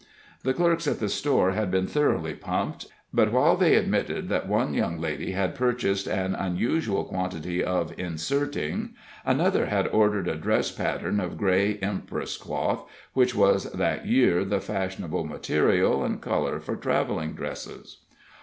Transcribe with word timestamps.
The 0.41 0.55
clerks 0.55 0.87
at 0.87 0.99
the 0.99 1.07
store 1.09 1.51
had 1.51 1.69
been 1.69 1.85
thoroughly 1.85 2.33
pumped; 2.33 2.87
but 3.13 3.31
while 3.31 3.55
they 3.55 3.75
admitted 3.75 4.29
that 4.29 4.47
one 4.47 4.73
young 4.73 4.99
lady 4.99 5.33
had 5.33 5.53
purchased 5.53 6.07
an 6.07 6.33
unusual 6.33 7.03
quantity 7.03 7.63
of 7.63 7.93
inserting, 7.99 8.95
another 9.27 9.67
had 9.67 9.87
ordered 9.89 10.27
a 10.27 10.35
dress 10.35 10.71
pattern 10.71 11.19
of 11.19 11.37
gray 11.37 11.77
empress 11.83 12.35
cloth, 12.35 12.89
which 13.13 13.35
was 13.35 13.65
that 13.73 14.07
year 14.07 14.43
the 14.43 14.59
fashionable 14.59 15.23
material 15.23 16.03
and 16.03 16.19
color 16.19 16.59
for 16.59 16.75
traveling 16.75 17.33
dresses. 17.33 17.97